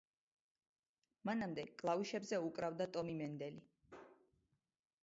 მანამდე, 1.29 1.65
კლავიშებზე 1.83 2.41
უკრავდა 2.49 2.89
ტომი 2.97 3.17
მენდელი. 3.21 3.65